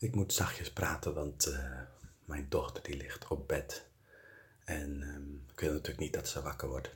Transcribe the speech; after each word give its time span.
Ik 0.00 0.14
moet 0.14 0.32
zachtjes 0.32 0.72
praten, 0.72 1.14
want 1.14 1.48
uh, 1.48 1.80
mijn 2.24 2.48
dochter 2.48 2.82
die 2.82 2.96
ligt 2.96 3.28
op 3.28 3.48
bed. 3.48 3.86
En 4.64 5.02
um, 5.02 5.44
ik 5.52 5.60
wil 5.60 5.72
natuurlijk 5.72 5.98
niet 5.98 6.12
dat 6.12 6.28
ze 6.28 6.42
wakker 6.42 6.68
wordt. 6.68 6.90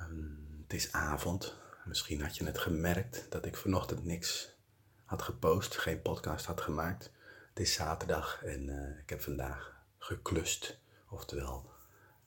Um, 0.00 0.58
het 0.62 0.72
is 0.72 0.92
avond. 0.92 1.56
Misschien 1.84 2.20
had 2.22 2.36
je 2.36 2.44
het 2.44 2.58
gemerkt 2.58 3.26
dat 3.30 3.46
ik 3.46 3.56
vanochtend 3.56 4.04
niks 4.04 4.54
had 5.04 5.22
gepost, 5.22 5.76
geen 5.76 6.02
podcast 6.02 6.46
had 6.46 6.60
gemaakt. 6.60 7.12
Het 7.48 7.60
is 7.60 7.72
zaterdag 7.72 8.42
en 8.44 8.68
uh, 8.68 8.98
ik 8.98 9.10
heb 9.10 9.20
vandaag 9.20 9.76
geklust. 9.98 10.78
Oftewel, 11.08 11.70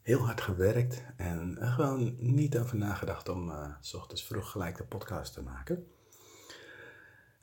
heel 0.02 0.26
hard 0.26 0.42
gewerkt 0.42 1.04
en 1.18 1.58
gewoon 1.62 2.16
niet 2.18 2.58
over 2.58 2.78
nagedacht 2.78 3.30
om 3.30 3.50
uh, 3.50 3.76
s 3.82 3.94
ochtends 3.94 4.26
vroeg 4.26 4.52
gelijk 4.52 4.78
de 4.78 4.84
podcast 4.84 5.34
te 5.34 5.42
maken. 5.42 5.88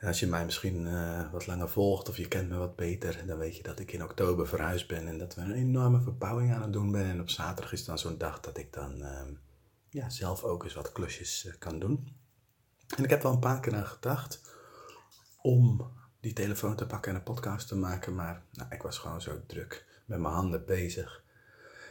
Als 0.02 0.20
je 0.20 0.26
mij 0.26 0.44
misschien 0.44 0.86
uh, 0.86 1.32
wat 1.32 1.46
langer 1.46 1.68
volgt 1.68 2.08
of 2.08 2.16
je 2.16 2.28
kent 2.28 2.48
me 2.48 2.56
wat 2.56 2.76
beter, 2.76 3.26
dan 3.26 3.38
weet 3.38 3.56
je 3.56 3.62
dat 3.62 3.78
ik 3.78 3.92
in 3.92 4.02
oktober 4.02 4.48
verhuisd 4.48 4.88
ben 4.88 5.08
en 5.08 5.18
dat 5.18 5.34
we 5.34 5.40
een 5.40 5.52
enorme 5.52 6.00
verbouwing 6.00 6.54
aan 6.54 6.62
het 6.62 6.72
doen 6.72 6.92
ben. 6.92 7.04
En 7.04 7.20
op 7.20 7.30
zaterdag 7.30 7.72
is 7.72 7.84
dan 7.84 7.98
zo'n 7.98 8.18
dag 8.18 8.40
dat 8.40 8.58
ik 8.58 8.72
dan 8.72 8.98
uh, 8.98 9.20
ja, 9.90 10.08
zelf 10.08 10.44
ook 10.44 10.64
eens 10.64 10.74
wat 10.74 10.92
klusjes 10.92 11.44
uh, 11.44 11.52
kan 11.58 11.78
doen. 11.78 12.16
En 12.96 13.04
ik 13.04 13.10
heb 13.10 13.22
wel 13.22 13.32
een 13.32 13.38
paar 13.38 13.60
keer 13.60 13.74
aan 13.74 13.86
gedacht 13.86 14.40
om 15.42 15.90
die 16.20 16.32
telefoon 16.32 16.76
te 16.76 16.86
pakken 16.86 17.10
en 17.10 17.16
een 17.16 17.22
podcast 17.22 17.68
te 17.68 17.76
maken, 17.76 18.14
maar 18.14 18.42
nou, 18.52 18.68
ik 18.70 18.82
was 18.82 18.98
gewoon 18.98 19.20
zo 19.20 19.40
druk 19.46 19.84
met 20.04 20.18
mijn 20.18 20.34
handen 20.34 20.64
bezig. 20.64 21.22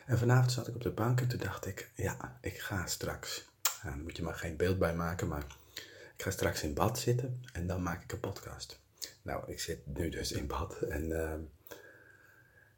En 0.05 0.17
vanavond 0.17 0.51
zat 0.51 0.67
ik 0.67 0.75
op 0.75 0.81
de 0.81 0.91
bank 0.91 1.21
en 1.21 1.27
toen 1.27 1.39
dacht 1.39 1.65
ik, 1.65 1.91
ja, 1.95 2.37
ik 2.41 2.59
ga 2.59 2.85
straks. 2.85 3.47
Ja, 3.83 3.89
dan 3.89 4.03
moet 4.03 4.17
je 4.17 4.23
maar 4.23 4.35
geen 4.35 4.57
beeld 4.57 4.79
bij 4.79 4.95
maken, 4.95 5.27
maar 5.27 5.45
ik 6.19 6.25
ga 6.25 6.31
straks 6.31 6.63
in 6.63 6.73
bad 6.73 6.99
zitten 6.99 7.41
en 7.53 7.67
dan 7.67 7.83
maak 7.83 8.03
ik 8.03 8.11
een 8.11 8.19
podcast. 8.19 8.79
Nou, 9.21 9.51
ik 9.51 9.59
zit 9.59 9.85
nu 9.85 10.09
dus 10.09 10.31
in 10.31 10.47
bad 10.47 10.81
en 10.81 11.09
uh, 11.09 11.33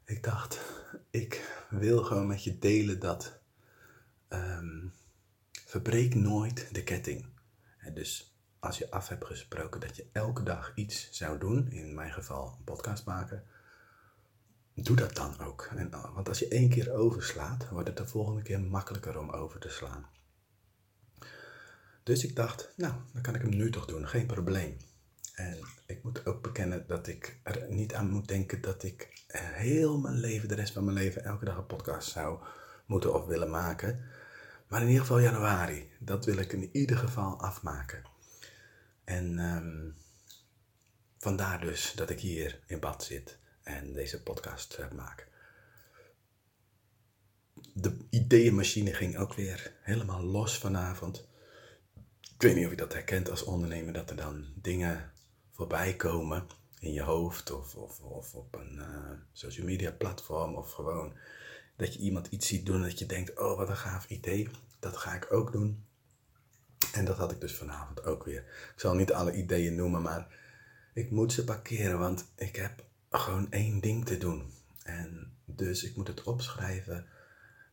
ik 0.04 0.22
dacht, 0.22 0.60
ik 1.10 1.64
wil 1.70 2.04
gewoon 2.04 2.26
met 2.26 2.44
je 2.44 2.58
delen 2.58 2.98
dat 2.98 3.40
um, 4.28 4.92
verbreek 5.66 6.14
nooit 6.14 6.74
de 6.74 6.84
ketting. 6.84 7.26
En 7.78 7.94
dus 7.94 8.36
als 8.58 8.78
je 8.78 8.90
af 8.90 9.08
hebt 9.08 9.24
gesproken 9.24 9.80
dat 9.80 9.96
je 9.96 10.06
elke 10.12 10.42
dag 10.42 10.72
iets 10.74 11.08
zou 11.10 11.38
doen, 11.38 11.70
in 11.70 11.94
mijn 11.94 12.12
geval 12.12 12.54
een 12.58 12.64
podcast 12.64 13.04
maken, 13.04 13.44
doe 14.74 14.96
dat 14.96 15.14
dan 15.14 15.40
ook. 15.40 15.70
En, 15.76 15.90
want 15.90 16.28
als 16.28 16.38
je 16.38 16.48
één 16.48 16.68
keer 16.68 16.92
overslaat, 16.92 17.68
wordt 17.68 17.88
het 17.88 17.96
de 17.96 18.06
volgende 18.06 18.42
keer 18.42 18.60
makkelijker 18.60 19.18
om 19.18 19.30
over 19.30 19.60
te 19.60 19.68
slaan. 19.68 20.06
Dus 22.02 22.24
ik 22.24 22.36
dacht, 22.36 22.72
nou, 22.76 22.94
dan 23.12 23.22
kan 23.22 23.34
ik 23.34 23.40
hem 23.40 23.56
nu 23.56 23.70
toch 23.70 23.86
doen, 23.86 24.08
geen 24.08 24.26
probleem. 24.26 24.76
En 25.34 25.58
ik 25.86 26.02
moet 26.02 26.26
ook 26.26 26.42
bekennen 26.42 26.86
dat 26.86 27.06
ik 27.06 27.40
er 27.42 27.66
niet 27.68 27.94
aan 27.94 28.10
moet 28.10 28.28
denken 28.28 28.60
dat 28.60 28.82
ik 28.82 29.24
heel 29.32 29.98
mijn 29.98 30.18
leven, 30.18 30.48
de 30.48 30.54
rest 30.54 30.72
van 30.72 30.84
mijn 30.84 30.96
leven, 30.96 31.24
elke 31.24 31.44
dag 31.44 31.56
een 31.56 31.66
podcast 31.66 32.10
zou 32.10 32.38
moeten 32.86 33.14
of 33.14 33.26
willen 33.26 33.50
maken. 33.50 34.04
Maar 34.68 34.80
in 34.80 34.86
ieder 34.86 35.00
geval 35.00 35.18
januari, 35.18 35.90
dat 35.98 36.24
wil 36.24 36.36
ik 36.36 36.52
in 36.52 36.68
ieder 36.72 36.96
geval 36.96 37.40
afmaken. 37.40 38.02
En 39.04 39.38
um, 39.38 39.96
vandaar 41.18 41.60
dus 41.60 41.92
dat 41.94 42.10
ik 42.10 42.20
hier 42.20 42.60
in 42.66 42.80
bad 42.80 43.04
zit 43.04 43.38
en 43.62 43.92
deze 43.92 44.22
podcast 44.22 44.76
uh, 44.80 44.90
maak. 44.90 45.28
De 47.74 47.96
ideeënmachine 48.10 48.94
ging 48.94 49.16
ook 49.16 49.34
weer 49.34 49.72
helemaal 49.82 50.22
los 50.22 50.58
vanavond. 50.58 51.28
Ik 52.42 52.48
weet 52.48 52.56
niet 52.56 52.66
of 52.66 52.70
je 52.70 52.76
dat 52.76 52.92
herkent 52.92 53.30
als 53.30 53.44
ondernemer, 53.44 53.92
dat 53.92 54.10
er 54.10 54.16
dan 54.16 54.46
dingen 54.54 55.12
voorbij 55.50 55.96
komen 55.96 56.46
in 56.78 56.92
je 56.92 57.02
hoofd 57.02 57.50
of, 57.50 57.74
of, 57.74 58.00
of 58.00 58.34
op 58.34 58.54
een 58.54 58.74
uh, 58.74 59.10
social 59.32 59.66
media 59.66 59.92
platform 59.92 60.54
of 60.54 60.72
gewoon 60.72 61.16
dat 61.76 61.94
je 61.94 62.00
iemand 62.00 62.26
iets 62.26 62.46
ziet 62.46 62.66
doen 62.66 62.82
dat 62.82 62.98
je 62.98 63.06
denkt, 63.06 63.38
oh 63.38 63.56
wat 63.56 63.68
een 63.68 63.76
gaaf 63.76 64.08
idee, 64.08 64.48
dat 64.78 64.96
ga 64.96 65.14
ik 65.14 65.32
ook 65.32 65.52
doen. 65.52 65.84
En 66.92 67.04
dat 67.04 67.16
had 67.16 67.32
ik 67.32 67.40
dus 67.40 67.54
vanavond 67.54 68.04
ook 68.04 68.24
weer. 68.24 68.40
Ik 68.74 68.80
zal 68.80 68.94
niet 68.94 69.12
alle 69.12 69.34
ideeën 69.34 69.74
noemen, 69.74 70.02
maar 70.02 70.38
ik 70.94 71.10
moet 71.10 71.32
ze 71.32 71.44
parkeren, 71.44 71.98
want 71.98 72.32
ik 72.36 72.56
heb 72.56 72.84
gewoon 73.10 73.50
één 73.50 73.80
ding 73.80 74.06
te 74.06 74.18
doen. 74.18 74.52
En 74.82 75.36
dus 75.44 75.84
ik 75.84 75.96
moet 75.96 76.08
het 76.08 76.22
opschrijven 76.22 77.06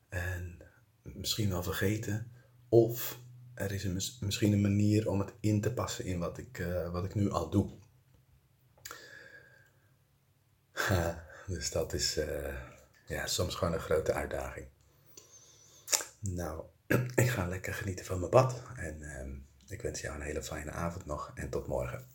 en 0.09 0.57
misschien 1.01 1.49
wel 1.49 1.63
vergeten. 1.63 2.31
Of 2.67 3.19
er 3.59 3.71
is 3.71 3.83
een, 3.83 4.01
misschien 4.19 4.53
een 4.53 4.61
manier 4.61 5.09
om 5.09 5.19
het 5.19 5.33
in 5.39 5.61
te 5.61 5.73
passen 5.73 6.05
in 6.05 6.19
wat 6.19 6.37
ik, 6.37 6.59
uh, 6.59 6.91
wat 6.91 7.05
ik 7.05 7.15
nu 7.15 7.31
al 7.31 7.49
doe. 7.49 7.69
dus 11.47 11.71
dat 11.71 11.93
is 11.93 12.17
uh, 12.17 12.55
ja, 13.05 13.27
soms 13.27 13.55
gewoon 13.55 13.73
een 13.73 13.79
grote 13.79 14.13
uitdaging. 14.13 14.67
Nou, 16.19 16.63
ik 17.15 17.29
ga 17.29 17.47
lekker 17.47 17.73
genieten 17.73 18.05
van 18.05 18.19
mijn 18.19 18.31
bad. 18.31 18.61
En 18.75 19.01
uh, 19.01 19.71
ik 19.71 19.81
wens 19.81 20.01
jou 20.01 20.15
een 20.15 20.21
hele 20.21 20.43
fijne 20.43 20.71
avond 20.71 21.05
nog 21.05 21.31
en 21.35 21.49
tot 21.49 21.67
morgen. 21.67 22.05